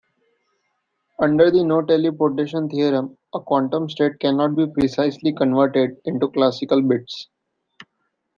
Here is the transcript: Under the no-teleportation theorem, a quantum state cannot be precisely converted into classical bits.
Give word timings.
Under 1.19 1.51
the 1.51 1.63
no-teleportation 1.63 2.69
theorem, 2.69 3.19
a 3.35 3.39
quantum 3.39 3.87
state 3.87 4.19
cannot 4.19 4.55
be 4.55 4.65
precisely 4.65 5.31
converted 5.31 5.91
into 6.05 6.27
classical 6.29 6.81
bits. 6.81 7.29